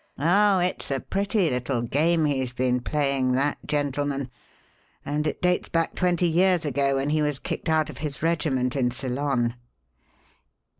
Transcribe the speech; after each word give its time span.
"Oh, 0.17 0.57
it's 0.57 0.89
a 0.89 0.99
pretty 0.99 1.51
little 1.51 1.83
game 1.83 2.25
he's 2.25 2.53
been 2.53 2.79
playing, 2.79 3.33
that 3.33 3.59
gentleman, 3.67 4.31
and 5.05 5.27
it 5.27 5.43
dates 5.43 5.69
back 5.69 5.93
twenty 5.93 6.27
years 6.27 6.65
ago 6.65 6.95
when 6.95 7.11
he 7.11 7.21
was 7.21 7.37
kicked 7.37 7.69
out 7.69 7.91
of 7.91 7.99
his 7.99 8.23
regiment 8.23 8.75
in 8.75 8.89
Ceylon." 8.89 9.53